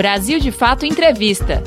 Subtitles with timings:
[0.00, 1.62] Brasil de Fato Entrevista.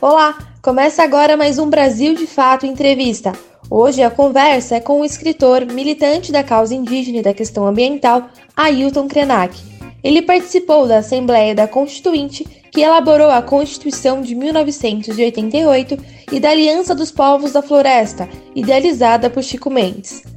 [0.00, 3.32] Olá, começa agora mais um Brasil de Fato Entrevista.
[3.70, 8.30] Hoje a conversa é com o escritor, militante da causa indígena e da questão ambiental,
[8.56, 9.56] Ailton Krenak.
[10.02, 15.96] Ele participou da Assembleia da Constituinte, que elaborou a Constituição de 1988
[16.32, 20.31] e da Aliança dos Povos da Floresta, idealizada por Chico Mendes.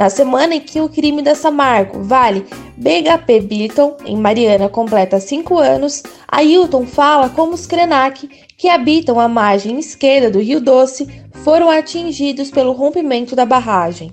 [0.00, 5.58] Na semana em que o crime da Samarco Vale BHP Billiton, em Mariana, completa cinco
[5.58, 11.06] anos, Ailton fala como os Krenak, que habitam a margem esquerda do Rio Doce,
[11.44, 14.10] foram atingidos pelo rompimento da barragem.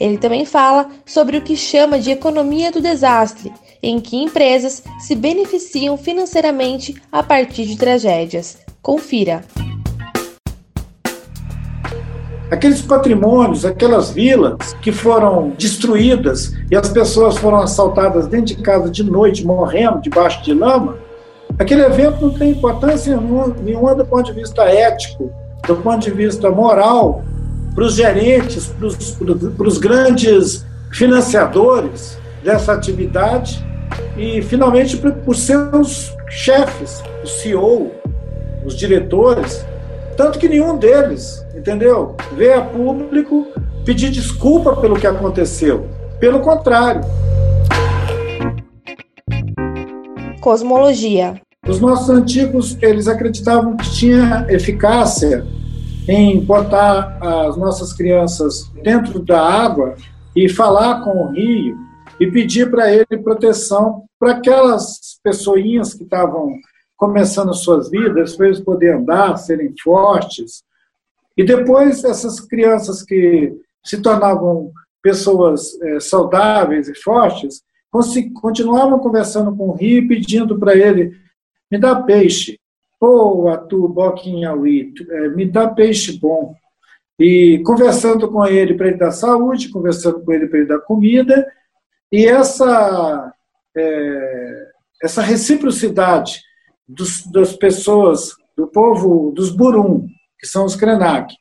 [0.00, 5.14] Ele também fala sobre o que chama de economia do desastre, em que empresas se
[5.14, 8.56] beneficiam financeiramente a partir de tragédias.
[8.80, 9.44] Confira
[12.50, 18.90] aqueles patrimônios, aquelas vilas que foram destruídas e as pessoas foram assaltadas dentro de casa
[18.90, 20.96] de noite, morrendo debaixo de lama,
[21.58, 23.18] aquele evento não tem importância
[23.62, 25.30] nenhuma do ponto de vista ético,
[25.66, 27.22] do ponto de vista moral,
[27.74, 28.72] para os gerentes,
[29.56, 33.64] para os grandes financiadores dessa atividade
[34.16, 37.90] e, finalmente, para os seus chefes, o CEO,
[38.64, 39.64] os diretores,
[40.18, 42.16] tanto que nenhum deles entendeu?
[42.32, 43.46] Veio a público
[43.84, 45.88] pedir desculpa pelo que aconteceu.
[46.18, 47.02] Pelo contrário.
[50.40, 51.40] Cosmologia.
[51.66, 55.46] Os nossos antigos, eles acreditavam que tinha eficácia
[56.08, 59.94] em botar as nossas crianças dentro da água
[60.34, 61.76] e falar com o rio
[62.18, 66.52] e pedir para ele proteção para aquelas pessoinhas que estavam
[66.98, 70.62] começando suas vidas, para eles poderem andar, serem fortes,
[71.38, 77.62] e depois, essas crianças que se tornavam pessoas é, saudáveis e fortes,
[78.42, 81.16] continuavam conversando com o rio, pedindo para ele:
[81.70, 82.58] me dá peixe.
[82.98, 86.56] Pô, atu, boquinhauí, é, me dá peixe bom.
[87.20, 91.46] E conversando com ele para ele dar saúde, conversando com ele para ele dar comida,
[92.10, 93.32] e essa,
[93.76, 94.66] é,
[95.00, 96.40] essa reciprocidade
[96.88, 101.34] dos, das pessoas, do povo, dos burum, que são os Krenak,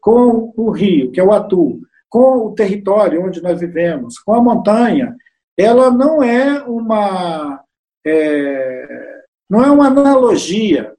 [0.00, 4.42] com o rio, que é o Atu, com o território onde nós vivemos, com a
[4.42, 5.16] montanha,
[5.56, 7.62] ela não é uma
[8.04, 10.94] é, não é uma analogia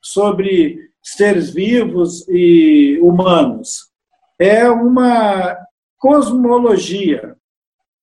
[0.00, 3.90] sobre seres vivos e humanos.
[4.38, 5.56] É uma
[5.98, 7.36] cosmologia,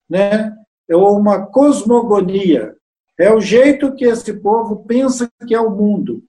[0.09, 0.55] né?
[0.89, 2.75] É uma cosmogonia.
[3.19, 6.23] É o jeito que esse povo pensa que é o mundo.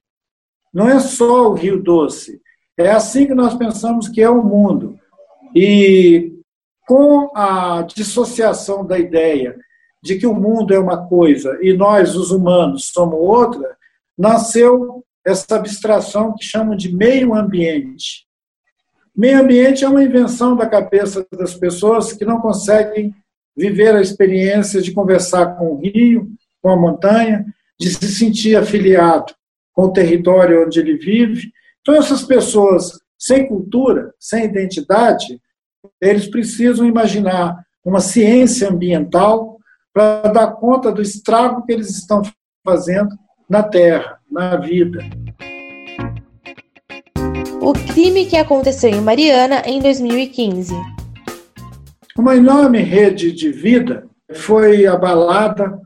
[0.74, 2.40] Não é só o Rio Doce,
[2.76, 4.98] é assim que nós pensamos que é o mundo.
[5.54, 6.32] E
[6.86, 9.56] com a dissociação da ideia
[10.02, 13.76] de que o mundo é uma coisa e nós, os humanos, somos outra,
[14.16, 18.26] nasceu essa abstração que chamam de meio ambiente.
[19.14, 23.14] Meio ambiente é uma invenção da cabeça das pessoas que não conseguem
[23.56, 26.30] viver a experiência de conversar com o rio,
[26.62, 27.44] com a montanha,
[27.78, 29.32] de se sentir afiliado
[29.72, 31.50] com o território onde ele vive
[31.82, 35.40] então, essas pessoas sem cultura, sem identidade,
[36.00, 39.58] eles precisam imaginar uma ciência ambiental
[39.92, 42.20] para dar conta do estrago que eles estão
[42.64, 43.08] fazendo
[43.48, 45.00] na Terra, na vida.
[47.62, 50.74] O crime que aconteceu em Mariana em 2015.
[52.16, 55.80] Uma enorme rede de vida foi abalada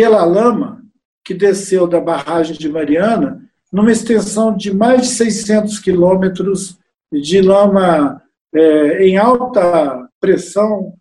[0.00, 0.82] pela lama
[1.22, 6.78] que desceu da barragem de Mariana numa extensão de mais de 600 quilômetros
[7.12, 10.94] de lama é, em alta pressão,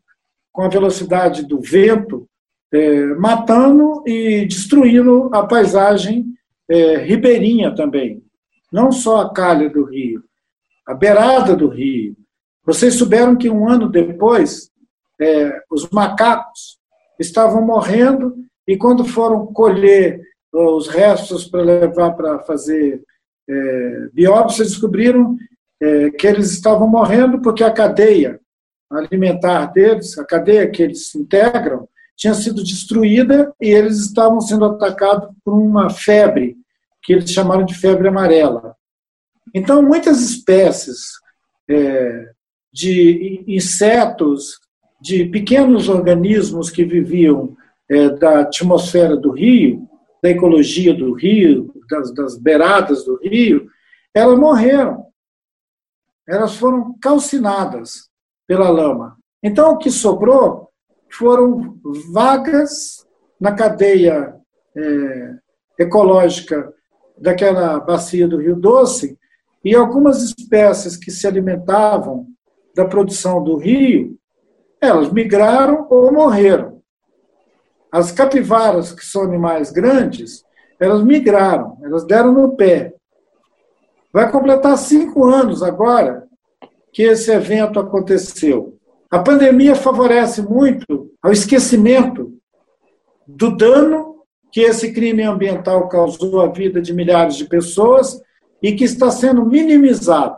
[0.52, 2.28] com a velocidade do vento,
[2.74, 6.26] é, matando e destruindo a paisagem
[6.68, 8.22] é, ribeirinha também.
[8.70, 10.22] Não só a calha do rio,
[10.86, 12.18] a beirada do rio.
[12.66, 14.70] Vocês souberam que um ano depois,
[15.22, 16.78] é, os macacos
[17.18, 20.22] estavam morrendo e quando foram colher
[20.54, 23.02] os restos para levar para fazer
[23.50, 25.36] é, biópsias, descobriram
[25.82, 28.40] é, que eles estavam morrendo porque a cadeia
[28.92, 35.30] alimentar deles, a cadeia que eles integram, tinha sido destruída e eles estavam sendo atacados
[35.44, 36.56] por uma febre,
[37.02, 38.76] que eles chamaram de febre amarela.
[39.52, 41.14] Então, muitas espécies
[41.68, 42.30] é,
[42.72, 44.60] de insetos,
[45.02, 47.58] de pequenos organismos que viviam
[47.90, 49.88] é, da atmosfera do rio,
[50.22, 53.70] da ecologia do rio, das, das beiradas do rio,
[54.14, 55.06] elas morreram.
[56.28, 58.10] Elas foram calcinadas
[58.48, 59.18] pela lama.
[59.42, 60.70] Então, o que sobrou
[61.12, 61.80] foram
[62.14, 63.06] vagas
[63.40, 64.36] na cadeia
[64.76, 65.36] é,
[65.80, 66.72] ecológica
[67.18, 69.18] daquela bacia do Rio Doce,
[69.64, 72.28] e algumas espécies que se alimentavam
[72.76, 74.18] da produção do rio,
[74.80, 76.79] elas migraram ou morreram.
[77.92, 80.44] As capivaras, que são animais grandes,
[80.80, 82.94] elas migraram, elas deram no pé.
[84.14, 86.28] Vai completar cinco anos agora
[86.92, 88.78] que esse evento aconteceu.
[89.10, 92.34] A pandemia favorece muito ao esquecimento
[93.28, 98.20] do dano que esse crime ambiental causou à vida de milhares de pessoas
[98.62, 100.36] e que está sendo minimizado.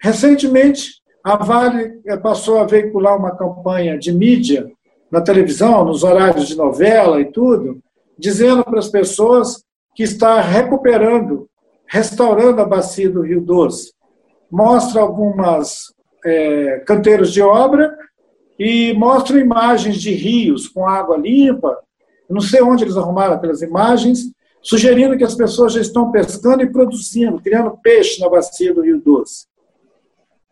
[0.00, 4.70] Recentemente, a Vale eh, passou a veicular uma campanha de mídia
[5.10, 7.80] na televisão, nos horários de novela e tudo,
[8.18, 9.64] dizendo para as pessoas
[9.94, 11.48] que está recuperando,
[11.86, 13.92] restaurando a bacia do Rio Doce.
[14.50, 15.92] Mostra algumas
[16.24, 17.96] é, canteiros de obra
[18.58, 21.78] e mostra imagens de rios com água limpa.
[22.28, 24.30] não sei onde eles arrumaram aquelas imagens,
[24.62, 29.00] sugerindo que as pessoas já estão pescando e produzindo, criando peixe na bacia do Rio
[29.00, 29.46] Doce.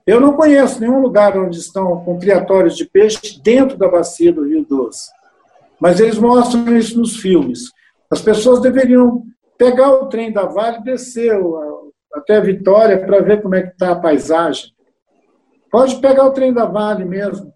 [0.08, 4.49] Eu não conheço nenhum lugar onde estão com criatórios de peixe dentro da bacia do
[4.49, 5.10] Rio Doce.
[5.78, 7.70] Mas eles mostram isso nos filmes.
[8.10, 9.22] As pessoas deveriam
[9.58, 11.38] pegar o trem da Vale e descer
[12.14, 14.72] até Vitória para ver como é que está a paisagem.
[15.70, 17.52] Pode pegar o trem da Vale mesmo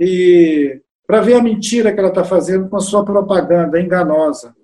[0.00, 4.56] e para ver a mentira que ela está fazendo com a sua propaganda enganosa.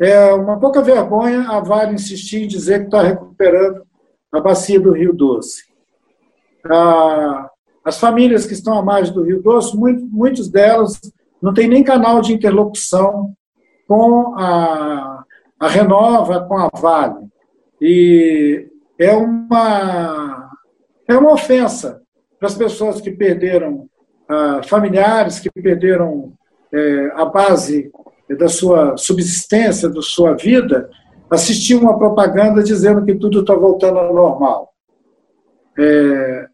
[0.00, 3.82] É uma pouca vergonha a Vale insistir em dizer que está recuperando
[4.32, 5.73] a bacia do Rio Doce.
[6.70, 7.50] Ah,
[7.84, 11.00] as famílias que estão à margem do Rio Doce, muito, muitas delas
[11.40, 13.34] não têm nem canal de interlocução
[13.86, 15.24] com a,
[15.60, 17.28] a Renova, com a Vale.
[17.80, 18.66] E
[18.98, 20.50] é uma,
[21.06, 22.00] é uma ofensa
[22.38, 23.88] para as pessoas que perderam
[24.28, 26.32] ah, familiares, que perderam
[26.72, 27.90] é, a base
[28.38, 30.90] da sua subsistência, da sua vida,
[31.30, 34.72] assistir uma propaganda dizendo que tudo está voltando ao normal.
[35.78, 36.48] É,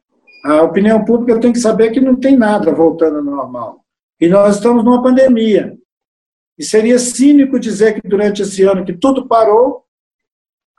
[0.45, 3.85] a opinião pública tem que saber que não tem nada voltando ao normal.
[4.21, 5.77] E nós estamos numa pandemia.
[6.59, 9.85] E seria cínico dizer que durante esse ano que tudo parou,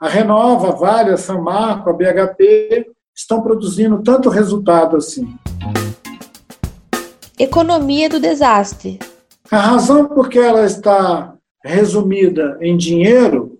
[0.00, 5.36] a Renova, a Vale, a São Marco, a BHP estão produzindo tanto resultado assim.
[7.38, 8.98] Economia do desastre.
[9.50, 13.58] A razão por que ela está resumida em dinheiro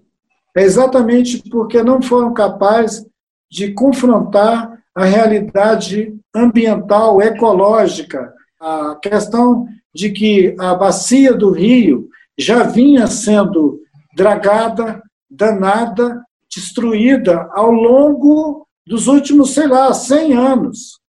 [0.56, 3.06] é exatamente porque não foram capazes
[3.50, 12.08] de confrontar a realidade ambiental, ecológica, a questão de que a bacia do rio
[12.38, 13.80] já vinha sendo
[14.16, 16.22] dragada, danada,
[16.54, 21.00] destruída ao longo dos últimos, sei lá, 100 anos.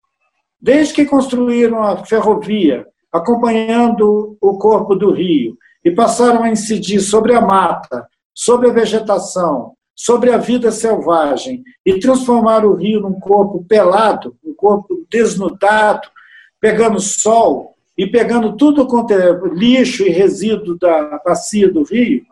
[0.61, 7.35] Desde que construíram a ferrovia, acompanhando o corpo do rio, e passaram a incidir sobre
[7.35, 13.63] a mata, sobre a vegetação, sobre a vida selvagem e transformar o rio num corpo
[13.63, 16.07] pelado, um corpo desnudado,
[16.59, 22.25] pegando sol e pegando tudo quanto é lixo e resíduo da bacia do rio,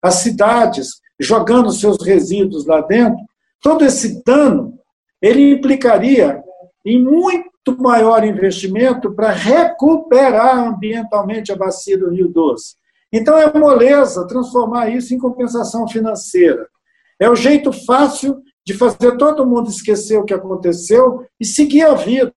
[0.00, 3.18] as cidades jogando seus resíduos lá dentro,
[3.60, 4.78] todo esse dano
[5.20, 6.42] ele implicaria
[6.84, 12.74] em muito maior investimento para recuperar ambientalmente a bacia do Rio Doce.
[13.12, 16.66] Então é moleza transformar isso em compensação financeira.
[17.22, 21.94] É o jeito fácil de fazer todo mundo esquecer o que aconteceu e seguir a
[21.94, 22.34] vida.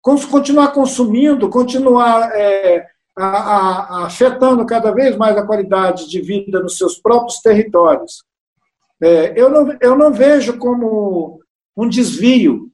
[0.00, 2.86] Continuar consumindo, continuar é,
[3.18, 8.22] a, a, afetando cada vez mais a qualidade de vida nos seus próprios territórios.
[9.02, 11.40] É, eu, não, eu não vejo como
[11.76, 12.70] um desvio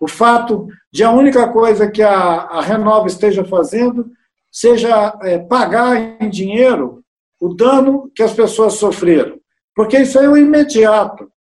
[0.00, 4.06] o fato de a única coisa que a, a Renova esteja fazendo
[4.48, 7.02] seja é, pagar em dinheiro
[7.40, 9.39] o dano que as pessoas sofreram
[9.80, 11.32] porque isso é o imediato.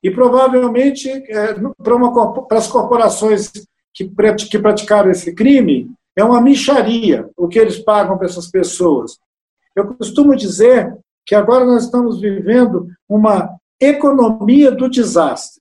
[0.00, 1.52] E provavelmente, é,
[1.82, 3.50] para, as corporações
[3.92, 4.08] que,
[4.48, 9.18] que praticaram esse crime, é uma micharia o que eles pagam para essas pessoas.
[9.74, 15.60] Eu costumo dizer que agora nós estamos vivendo uma economia do desastre.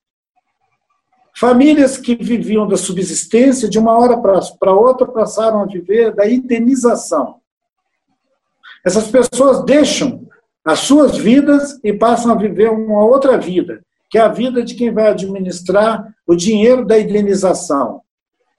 [1.35, 7.37] Famílias que viviam da subsistência, de uma hora para outra, passaram a viver da indenização.
[8.85, 10.26] Essas pessoas deixam
[10.67, 14.75] as suas vidas e passam a viver uma outra vida, que é a vida de
[14.75, 18.01] quem vai administrar o dinheiro da indenização.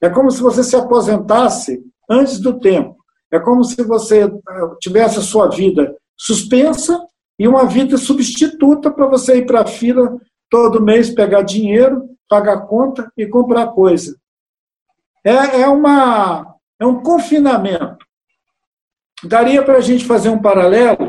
[0.01, 2.97] É como se você se aposentasse antes do tempo.
[3.31, 4.31] É como se você eh,
[4.81, 6.99] tivesse a sua vida suspensa
[7.39, 12.63] e uma vida substituta para você ir para a fila todo mês pegar dinheiro, pagar
[12.63, 14.17] conta e comprar coisa.
[15.23, 17.99] É, é, uma, é um confinamento
[19.25, 21.08] daria para a gente fazer um paralelo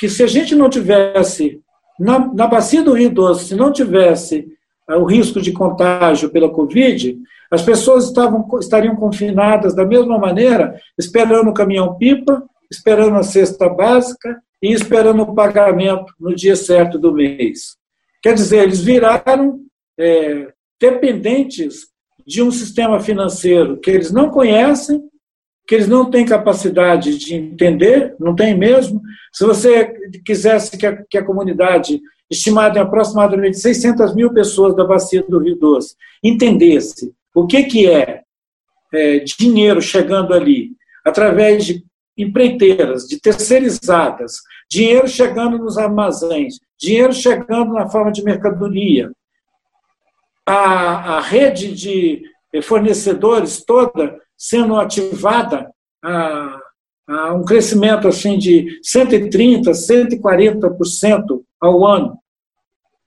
[0.00, 1.60] que se a gente não tivesse,
[1.98, 4.48] na, na bacia do Rio Doce, se não tivesse
[4.88, 7.18] eh, o risco de contágio pela Covid,
[7.50, 14.40] as pessoas estavam, estariam confinadas da mesma maneira, esperando o caminhão-pipa, esperando a cesta básica
[14.62, 17.76] e esperando o pagamento no dia certo do mês.
[18.22, 19.60] Quer dizer, eles viraram
[19.98, 21.88] é, dependentes
[22.26, 25.02] de um sistema financeiro que eles não conhecem,
[25.70, 29.00] que eles não têm capacidade de entender, não tem mesmo.
[29.32, 29.86] Se você
[30.26, 35.38] quisesse que a, que a comunidade, estimada em aproximadamente 600 mil pessoas da bacia do
[35.38, 38.22] Rio Doce, entendesse o que, que é,
[38.92, 40.72] é dinheiro chegando ali,
[41.04, 41.84] através de
[42.18, 49.12] empreiteiras, de terceirizadas, dinheiro chegando nos armazéns, dinheiro chegando na forma de mercadoria,
[50.44, 52.24] a, a rede de
[52.62, 55.70] fornecedores toda sendo ativada
[56.02, 56.60] a,
[57.08, 62.18] a um crescimento assim de 130%, 140% ao ano.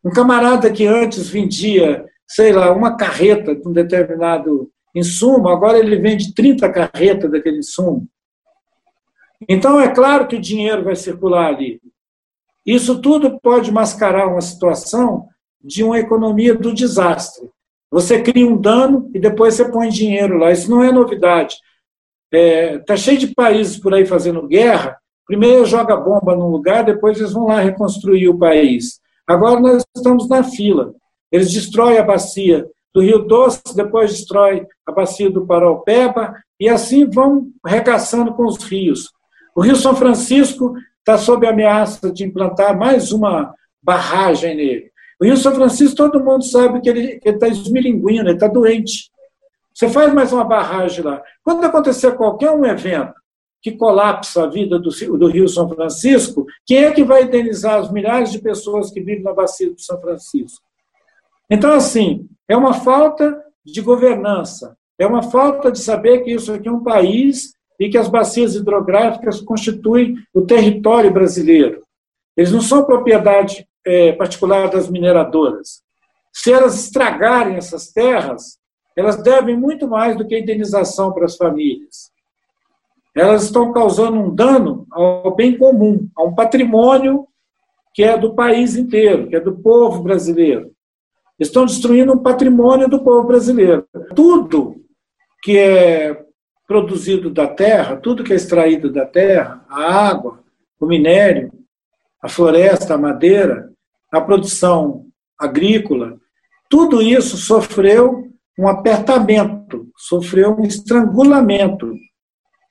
[0.03, 5.95] Um camarada que antes vendia, sei lá, uma carreta de um determinado insumo, agora ele
[5.95, 8.07] vende 30 carretas daquele insumo.
[9.50, 11.81] Então, é claro que o dinheiro vai circular ali.
[12.65, 15.27] Isso tudo pode mascarar uma situação
[15.62, 17.50] de uma economia do desastre.
[17.93, 20.51] Você cria um dano e depois você põe dinheiro lá.
[20.51, 21.57] Isso não é novidade.
[22.33, 24.97] Está é, tá cheio de países por aí fazendo guerra.
[25.27, 29.00] Primeiro joga bomba num lugar, depois eles vão lá reconstruir o país.
[29.27, 30.91] Agora nós estamos na fila.
[31.31, 37.07] Eles destroem a bacia do Rio Doce, depois destrói a bacia do Paraupeba, e assim
[37.07, 39.12] vão regaçando com os rios.
[39.55, 44.92] O Rio São Francisco está sob ameaça de implantar mais uma barragem nele.
[45.24, 49.10] O Rio São Francisco, todo mundo sabe que ele está esmilinguindo, ele está doente.
[49.74, 51.24] Você faz mais uma barragem lá.
[51.42, 53.13] Quando acontecer qualquer um evento
[53.62, 57.89] que colapsa a vida do, do Rio São Francisco, quem é que vai indenizar as
[57.89, 60.62] milhares de pessoas que vivem na bacia do São Francisco?
[61.50, 66.68] Então, assim, é uma falta de governança, é uma falta de saber que isso aqui
[66.68, 71.82] é um país e que as bacias hidrográficas constituem o território brasileiro.
[72.36, 73.65] Eles não são propriedade
[74.17, 75.81] particular das mineradoras.
[76.31, 78.57] Se elas estragarem essas terras,
[78.95, 82.11] elas devem muito mais do que indenização para as famílias.
[83.15, 87.27] Elas estão causando um dano ao bem comum, a um patrimônio
[87.93, 90.71] que é do país inteiro, que é do povo brasileiro.
[91.39, 93.87] Estão destruindo um patrimônio do povo brasileiro.
[94.15, 94.83] Tudo
[95.43, 96.23] que é
[96.67, 100.39] produzido da terra, tudo que é extraído da terra, a água,
[100.79, 101.51] o minério,
[102.21, 103.73] a floresta, a madeira,
[104.13, 105.08] a produção
[105.39, 106.17] agrícola,
[106.70, 111.91] tudo isso sofreu um apertamento, sofreu um estrangulamento.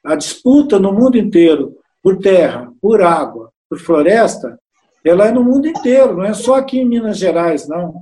[0.04, 4.56] A disputa no mundo inteiro por terra, por água, por floresta,
[5.04, 7.92] ela é no mundo inteiro, não é só aqui em Minas Gerais, não.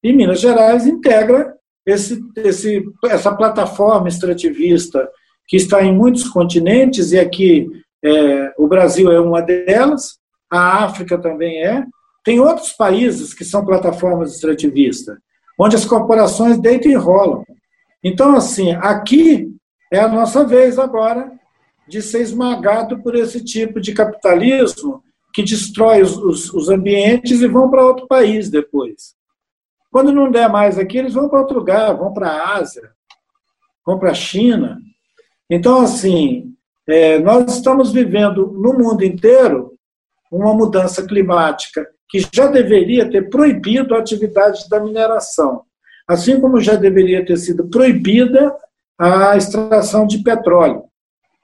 [0.00, 1.52] E Minas Gerais integra
[1.84, 5.08] esse, esse, essa plataforma extrativista
[5.48, 7.68] que está em muitos continentes, e aqui
[8.04, 10.16] é, o Brasil é uma delas,
[10.48, 11.84] a África também é,
[12.24, 15.18] tem outros países que são plataformas extrativistas,
[15.58, 17.44] onde as corporações deitam e rolam.
[18.02, 19.54] Então, assim, aqui
[19.92, 21.30] é a nossa vez agora
[21.86, 25.02] de ser esmagado por esse tipo de capitalismo
[25.34, 29.14] que destrói os, os, os ambientes e vão para outro país depois.
[29.90, 32.90] Quando não der mais aqui, eles vão para outro lugar, vão para a Ásia,
[33.84, 34.80] vão para a China.
[35.50, 36.54] Então, assim,
[36.88, 39.74] é, nós estamos vivendo no mundo inteiro
[40.32, 45.62] uma mudança climática que já deveria ter proibido a atividade da mineração,
[46.06, 48.54] assim como já deveria ter sido proibida
[48.98, 50.84] a extração de petróleo.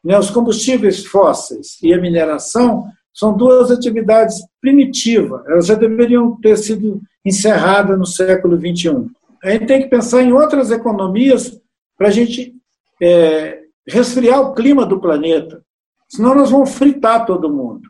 [0.03, 6.57] Né, os combustíveis fósseis e a mineração são duas atividades primitivas, elas já deveriam ter
[6.57, 9.11] sido encerradas no século XXI.
[9.43, 11.61] A gente tem que pensar em outras economias
[11.99, 12.55] para a gente
[13.03, 15.63] é, resfriar o clima do planeta,
[16.09, 17.89] senão nós vamos fritar todo mundo.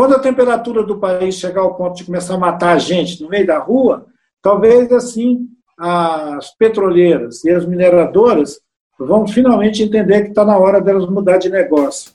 [0.00, 3.28] Quando a temperatura do país chegar ao ponto de começar a matar a gente no
[3.28, 4.06] meio da rua,
[4.40, 5.40] talvez assim
[5.78, 8.60] as petroleiras e as mineradoras
[8.98, 12.12] vão finalmente entender que está na hora delas mudar de negócio.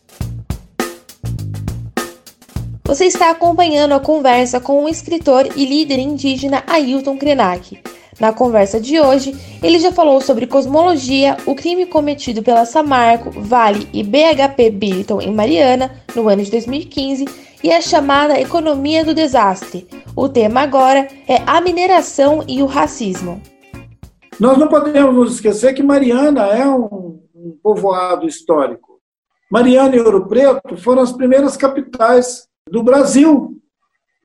[2.86, 7.84] Você está acompanhando a conversa com o escritor e líder indígena Ailton Krenak.
[8.20, 13.88] Na conversa de hoje, ele já falou sobre cosmologia, o crime cometido pela Samarco, Vale
[13.94, 19.88] e BHP Billiton em Mariana no ano de 2015 e a chamada economia do desastre.
[20.16, 23.42] O tema agora é a mineração e o racismo.
[24.40, 29.00] Nós não podemos nos esquecer que Mariana é um, um povoado histórico.
[29.52, 33.62] Mariana e Ouro Preto foram as primeiras capitais do Brasil.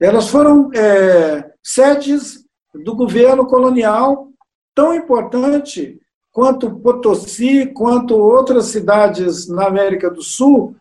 [0.01, 2.45] Elas foram é, sedes
[2.75, 4.29] do governo colonial
[4.75, 6.01] tão importante
[6.33, 10.75] quanto Potosí, quanto outras cidades na América do Sul,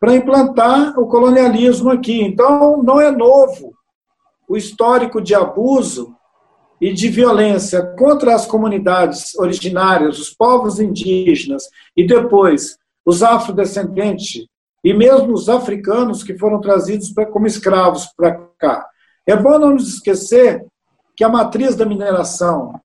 [0.00, 2.22] para implantar o colonialismo aqui.
[2.22, 3.72] Então, não é novo
[4.48, 6.14] o histórico de abuso
[6.80, 11.64] e de violência contra as comunidades originárias, os povos indígenas
[11.96, 14.46] e depois os afrodescendentes
[14.82, 18.86] e mesmo os africanos que foram trazidos como escravos para cá.
[19.26, 20.66] É bom não nos esquecer
[21.16, 22.78] que a matriz da mineração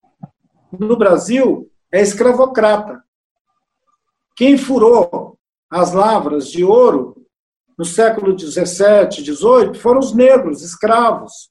[0.72, 3.04] no Brasil é escravocrata.
[4.36, 5.38] Quem furou
[5.70, 7.16] as lavras de ouro
[7.78, 11.50] no século XVII, XVIII foram os negros, escravos.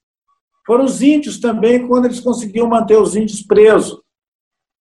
[0.67, 3.99] Foram os índios também, quando eles conseguiam manter os índios presos.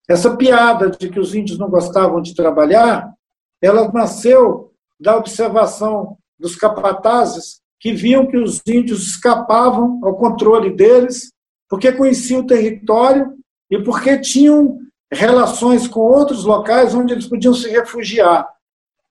[0.09, 3.13] Essa piada de que os índios não gostavam de trabalhar,
[3.61, 11.31] ela nasceu da observação dos capatazes que viam que os índios escapavam ao controle deles,
[11.69, 13.37] porque conheciam o território
[13.69, 14.79] e porque tinham
[15.11, 18.47] relações com outros locais onde eles podiam se refugiar.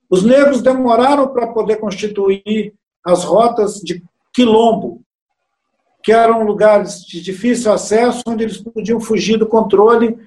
[0.09, 2.73] Os negros demoraram para poder constituir
[3.05, 5.01] as rotas de quilombo,
[6.03, 10.17] que eram lugares de difícil acesso, onde eles podiam fugir do controle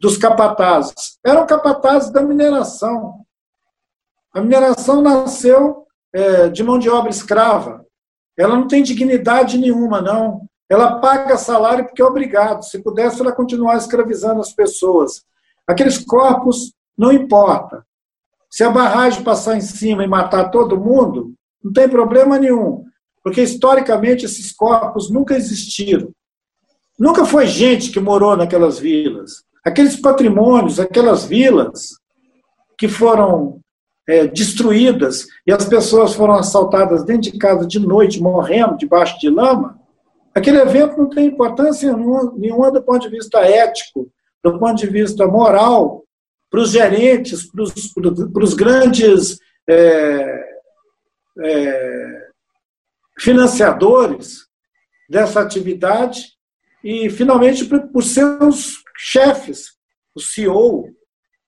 [0.00, 1.18] dos capatazes.
[1.24, 3.20] Eram capatazes da mineração.
[4.32, 7.84] A mineração nasceu é, de mão de obra escrava.
[8.38, 10.46] Ela não tem dignidade nenhuma, não.
[10.68, 12.62] Ela paga salário porque é obrigado.
[12.62, 15.24] Se pudesse, ela continuar escravizando as pessoas.
[15.66, 17.84] Aqueles corpos, não importa.
[18.56, 22.86] Se a barragem passar em cima e matar todo mundo, não tem problema nenhum.
[23.22, 26.10] Porque, historicamente, esses corpos nunca existiram.
[26.98, 29.44] Nunca foi gente que morou naquelas vilas.
[29.62, 31.98] Aqueles patrimônios, aquelas vilas
[32.78, 33.60] que foram
[34.08, 39.28] é, destruídas e as pessoas foram assaltadas dentro de casa de noite, morrendo debaixo de
[39.28, 39.78] lama,
[40.34, 41.96] Aquele evento não tem importância
[42.36, 44.06] nenhuma do ponto de vista ético,
[44.44, 46.05] do ponto de vista moral,
[46.50, 50.58] para os gerentes, para os, grandes é,
[51.42, 52.28] é,
[53.18, 54.46] financiadores
[55.08, 56.32] dessa atividade
[56.82, 59.76] e, finalmente, para os seus chefes,
[60.14, 60.88] o CEO,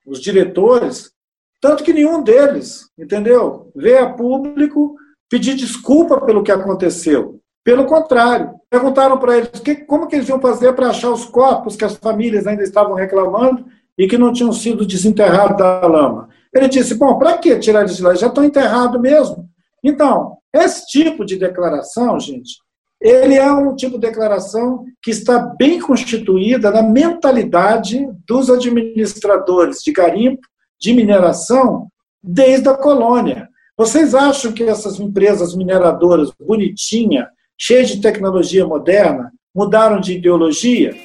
[0.06, 1.12] os diretores,
[1.60, 4.96] tanto que nenhum deles, entendeu, veio a público
[5.28, 7.40] pedir desculpa pelo que aconteceu.
[7.64, 11.76] Pelo contrário, perguntaram para eles que, como que eles iam fazer para achar os corpos
[11.76, 13.66] que as famílias ainda estavam reclamando
[13.98, 16.28] e que não tinham sido desenterrados da lama.
[16.54, 18.14] Ele disse: Bom, para que tirar eles de lá?
[18.14, 19.48] Já estão enterrados mesmo.
[19.82, 22.58] Então, esse tipo de declaração, gente,
[23.00, 29.92] ele é um tipo de declaração que está bem constituída na mentalidade dos administradores de
[29.92, 30.42] garimpo,
[30.80, 31.88] de mineração,
[32.22, 33.48] desde a colônia.
[33.76, 40.96] Vocês acham que essas empresas mineradoras bonitinha, cheios de tecnologia moderna, mudaram de ideologia?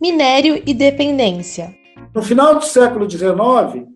[0.00, 1.74] Minério e dependência.
[2.14, 3.86] No final do século XIX,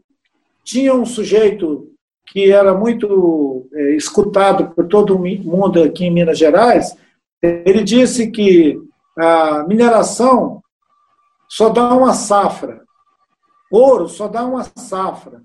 [0.65, 1.89] tinha um sujeito
[2.27, 6.97] que era muito é, escutado por todo mundo aqui em Minas Gerais.
[7.43, 8.81] Ele disse que
[9.17, 10.63] a mineração
[11.49, 12.83] só dá uma safra,
[13.71, 15.43] ouro só dá uma safra.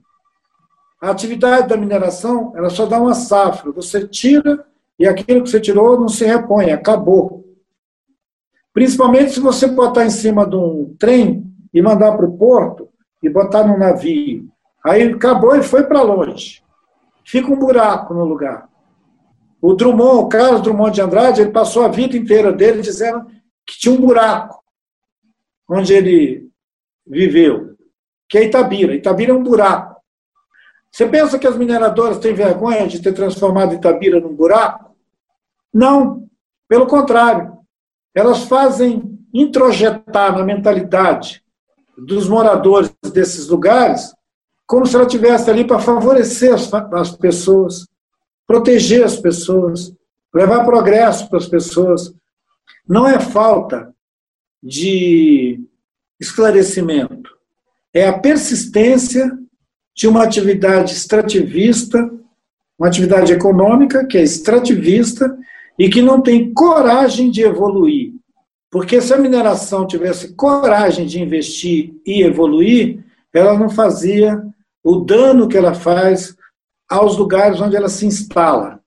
[1.02, 3.72] A atividade da mineração, ela só dá uma safra.
[3.72, 4.66] Você tira
[4.98, 7.27] e aquilo que você tirou não se repõe, acabou.
[8.78, 12.88] Principalmente se você botar em cima de um trem e mandar para o porto
[13.24, 14.48] e botar num navio.
[14.86, 16.62] Aí acabou e foi para longe.
[17.26, 18.70] Fica um buraco no lugar.
[19.60, 23.26] O Drummond, o Carlos Drummond de Andrade, ele passou a vida inteira dele dizendo
[23.66, 24.64] que tinha um buraco
[25.68, 26.48] onde ele
[27.04, 27.76] viveu,
[28.30, 28.94] que é Itabira.
[28.94, 30.00] Itabira é um buraco.
[30.92, 34.96] Você pensa que as mineradoras têm vergonha de ter transformado Itabira num buraco?
[35.74, 36.30] Não,
[36.70, 37.57] pelo contrário.
[38.18, 41.44] Elas fazem introjetar na mentalidade
[41.96, 44.12] dos moradores desses lugares
[44.66, 47.88] como se ela estivesse ali para favorecer as, as pessoas,
[48.48, 49.94] proteger as pessoas,
[50.34, 52.12] levar progresso para as pessoas.
[52.88, 53.94] Não é falta
[54.64, 55.64] de
[56.20, 57.30] esclarecimento,
[57.94, 59.32] é a persistência
[59.96, 62.00] de uma atividade extrativista,
[62.80, 65.38] uma atividade econômica que é extrativista
[65.78, 68.14] e que não tem coragem de evoluir.
[68.70, 74.42] Porque se a mineração tivesse coragem de investir e evoluir, ela não fazia
[74.84, 76.36] o dano que ela faz
[76.90, 78.80] aos lugares onde ela se instala.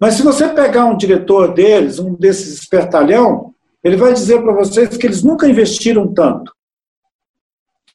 [0.00, 4.96] Mas se você pegar um diretor deles, um desses espertalhão, ele vai dizer para vocês
[4.96, 6.52] que eles nunca investiram tanto.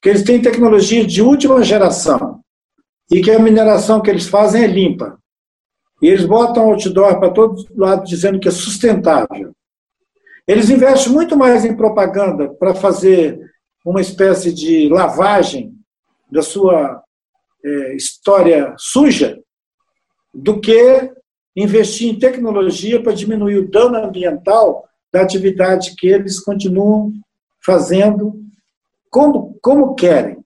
[0.02, 2.40] Que eles têm tecnologia de última geração
[3.10, 5.18] e que a mineração que eles fazem é limpa.
[6.04, 9.56] E eles botam outdoor para todo lado dizendo que é sustentável.
[10.46, 13.40] Eles investem muito mais em propaganda para fazer
[13.82, 15.72] uma espécie de lavagem
[16.30, 17.02] da sua
[17.64, 19.40] é, história suja
[20.34, 21.10] do que
[21.56, 27.14] investir em tecnologia para diminuir o dano ambiental da atividade que eles continuam
[27.64, 28.44] fazendo
[29.08, 30.44] como, como querem.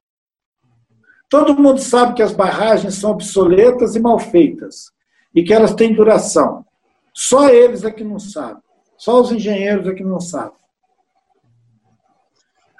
[1.29, 4.97] Todo mundo sabe que as barragens são obsoletas e mal feitas
[5.35, 6.65] e que elas têm duração.
[7.13, 8.63] Só eles é que não sabem.
[8.97, 10.59] Só os engenheiros é que não sabem.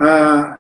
[0.01, 0.57] Ah,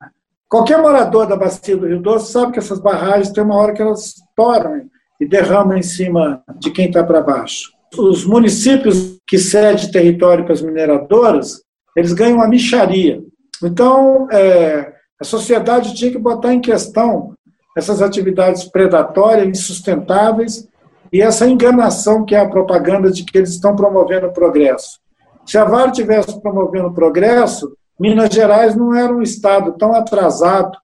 [0.48, 3.82] qualquer morador da bacia do Rio Doce sabe que essas barragens tem uma hora que
[3.82, 4.88] elas estouram
[5.20, 7.72] e derramam em cima de quem está para baixo.
[7.96, 11.62] Os municípios que cedem território para as mineradoras,
[11.96, 13.22] eles ganham uma micharia.
[13.62, 17.34] Então, é, a sociedade tinha que botar em questão
[17.76, 20.68] essas atividades predatórias, insustentáveis,
[21.12, 25.00] e essa enganação que é a propaganda de que eles estão promovendo o progresso.
[25.46, 30.76] Se a Vale tivesse promovendo o progresso, Minas Gerais não era um estado tão atrasado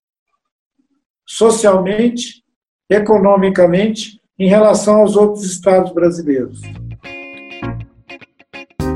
[1.27, 2.43] socialmente,
[2.89, 6.61] economicamente, em relação aos outros estados brasileiros.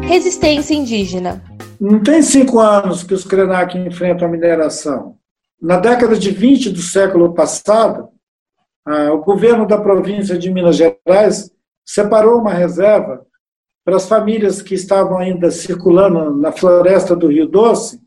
[0.02, 1.42] Resistência indígena.
[1.80, 5.16] Não tem cinco anos que os Krenak enfrentam a mineração.
[5.60, 8.08] Na década de 20 do século passado,
[8.86, 11.50] o governo da província de Minas Gerais
[11.84, 13.26] separou uma reserva
[13.84, 18.00] para as famílias que estavam ainda circulando na floresta do Rio Doce,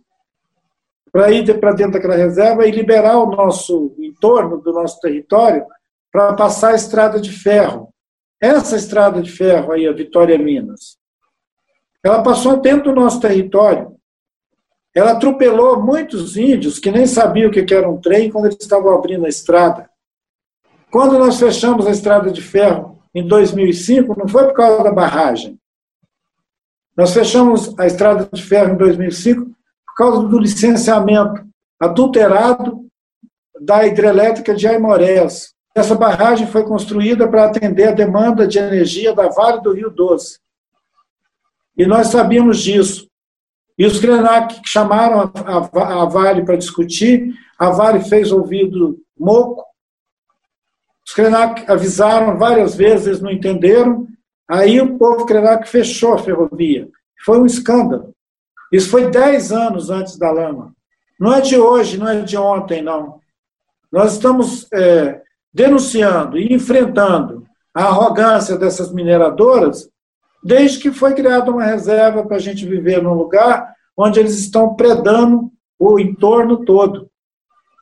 [1.12, 5.66] para ir para dentro daquela reserva e liberar o nosso entorno do nosso território
[6.12, 7.92] para passar a estrada de ferro.
[8.40, 10.98] Essa estrada de ferro aí, a Vitória Minas,
[12.04, 13.96] ela passou dentro do nosso território.
[14.96, 18.94] Ela atropelou muitos índios que nem sabiam o que era um trem quando eles estavam
[18.94, 19.90] abrindo a estrada.
[20.92, 25.58] Quando nós fechamos a estrada de ferro em 2005, não foi por causa da barragem.
[26.98, 31.46] Nós fechamos a estrada de ferro em 2005 por causa do licenciamento
[31.80, 32.86] adulterado
[33.62, 35.54] da hidrelétrica de Aimorés.
[35.74, 40.40] Essa barragem foi construída para atender a demanda de energia da Vale do Rio Doce.
[41.78, 43.08] E nós sabíamos disso.
[43.78, 49.71] E os Krenak chamaram a, a Vale para discutir, a Vale fez ouvido moco,
[51.06, 54.08] os Krenak avisaram várias vezes, eles não entenderam,
[54.50, 56.90] aí o povo Krenak fechou a ferrovia.
[57.26, 58.14] Foi um escândalo.
[58.72, 60.74] Isso foi dez anos antes da lama.
[61.20, 63.20] Não é de hoje, não é de ontem, não.
[63.92, 65.22] Nós estamos é,
[65.54, 69.90] denunciando e enfrentando a arrogância dessas mineradoras
[70.44, 74.76] desde que foi criada uma reserva para a gente viver num lugar onde eles estão
[74.76, 77.10] predando o entorno todo.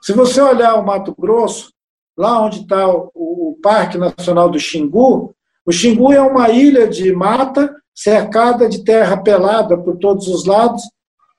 [0.02, 1.72] Se você olhar o Mato Grosso,
[2.20, 5.34] lá onde está o, o, Parque Nacional do Xingu,
[5.66, 10.84] o Xingu é uma ilha de mata cercada de terra pelada por todos os lados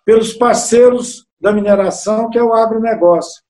[0.06, 3.42] pelos parceiros da mineração, que é o agronegócio.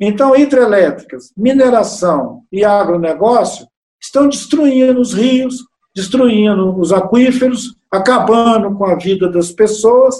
[0.00, 3.66] Então, hidrelétricas, mineração e agronegócio
[4.00, 5.56] estão destruindo os rios,
[5.94, 10.16] destruindo os aquíferos, acabando com a vida das pessoas,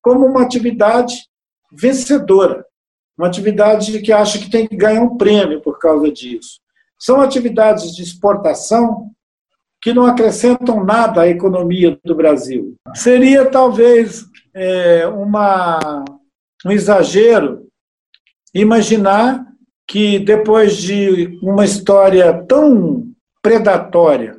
[0.00, 1.14] como uma atividade
[1.72, 2.64] vencedora,
[3.22, 6.58] uma atividade que acha que tem que ganhar um prêmio por causa disso.
[6.98, 9.12] São atividades de exportação
[9.80, 12.74] que não acrescentam nada à economia do Brasil.
[12.96, 16.04] Seria talvez é, uma,
[16.66, 17.68] um exagero
[18.52, 19.46] imaginar
[19.86, 23.06] que depois de uma história tão
[23.40, 24.36] predatória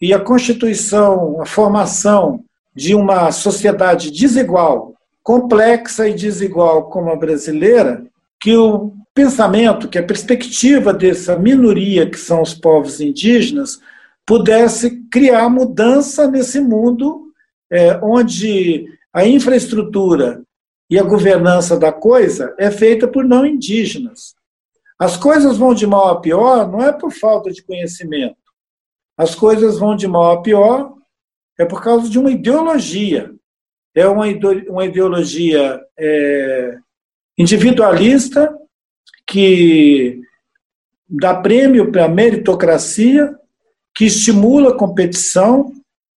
[0.00, 2.42] e a constituição, a formação
[2.74, 8.02] de uma sociedade desigual, complexa e desigual como a brasileira,
[8.44, 13.80] que o pensamento, que a perspectiva dessa minoria que são os povos indígenas,
[14.26, 17.32] pudesse criar mudança nesse mundo
[17.72, 20.42] é, onde a infraestrutura
[20.90, 24.34] e a governança da coisa é feita por não indígenas.
[24.98, 28.36] As coisas vão de mal a pior não é por falta de conhecimento,
[29.16, 30.92] as coisas vão de mal a pior
[31.58, 33.34] é por causa de uma ideologia.
[33.94, 36.78] É uma, ideologia é,
[37.36, 38.56] individualista
[39.26, 40.20] que
[41.08, 43.34] dá prêmio para a meritocracia,
[43.94, 45.72] que estimula a competição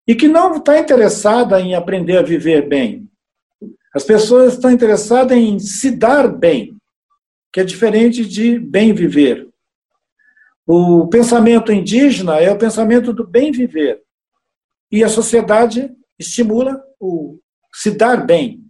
[0.06, 3.08] e que não está interessada em aprender a viver bem.
[3.94, 6.76] As pessoas estão interessadas em se dar bem,
[7.52, 9.48] que é diferente de bem viver.
[10.66, 14.02] O pensamento indígena é o pensamento do bem viver.
[14.92, 17.38] E a sociedade estimula o
[17.72, 18.67] se dar bem.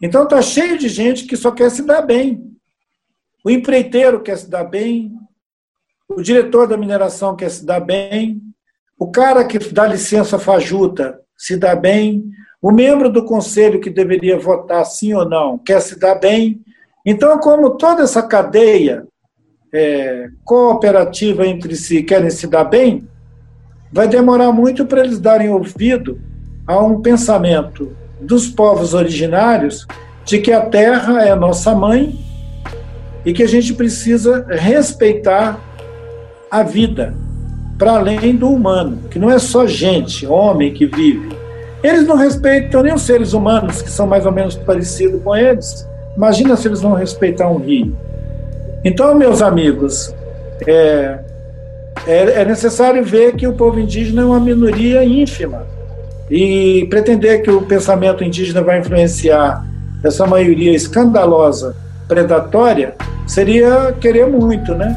[0.00, 2.50] Então está cheio de gente que só quer se dar bem.
[3.44, 5.12] O empreiteiro quer se dar bem,
[6.08, 8.40] o diretor da mineração quer se dar bem,
[8.98, 12.24] o cara que dá licença fajuta se dá bem,
[12.60, 16.60] o membro do conselho que deveria votar sim ou não quer se dar bem.
[17.06, 19.06] Então, como toda essa cadeia
[19.72, 23.08] é, cooperativa entre si querem se dar bem,
[23.90, 26.20] vai demorar muito para eles darem ouvido
[26.66, 29.86] a um pensamento dos povos originários
[30.24, 32.18] de que a terra é a nossa mãe
[33.24, 35.58] e que a gente precisa respeitar
[36.50, 37.14] a vida
[37.78, 41.30] para além do humano, que não é só gente, homem que vive.
[41.82, 45.88] Eles não respeitam nem os seres humanos, que são mais ou menos parecidos com eles.
[46.14, 47.96] Imagina se eles não respeitar um rio.
[48.84, 50.14] Então, meus amigos,
[50.66, 51.20] é,
[52.06, 55.66] é, é necessário ver que o povo indígena é uma minoria ínfima.
[56.30, 59.66] E pretender que o pensamento indígena vai influenciar
[60.04, 62.94] essa maioria escandalosa, predatória,
[63.26, 64.94] seria querer muito, né?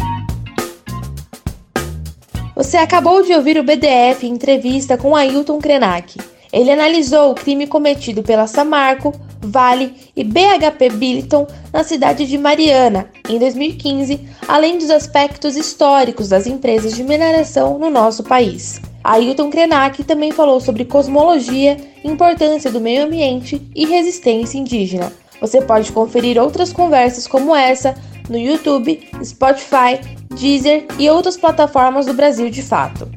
[2.56, 6.20] Você acabou de ouvir o BDF em entrevista com Ailton Krenak.
[6.52, 13.08] Ele analisou o crime cometido pela Samarco, Vale e BHP Billiton na cidade de Mariana,
[13.28, 18.80] em 2015, além dos aspectos históricos das empresas de mineração no nosso país.
[19.04, 25.12] Ailton Krenak também falou sobre cosmologia, importância do meio ambiente e resistência indígena.
[25.42, 27.96] Você pode conferir outras conversas como essa
[28.30, 30.00] no YouTube, Spotify,
[30.40, 33.12] Deezer e outras plataformas do Brasil de fato.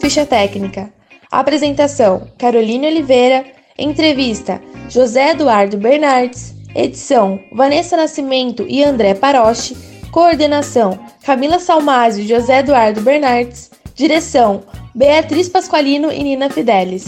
[0.00, 0.92] Ficha técnica.
[1.30, 3.44] Apresentação: Caroline Oliveira.
[3.78, 6.54] Entrevista: José Eduardo Bernardes.
[6.74, 9.95] Edição: Vanessa Nascimento e André Paroche.
[10.16, 13.70] Coordenação: Camila Salmásio e José Eduardo Bernardes.
[13.94, 14.62] Direção:
[14.94, 17.06] Beatriz Pasqualino e Nina Fidelis.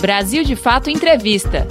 [0.00, 1.66] Brasil de Fato Entrevista.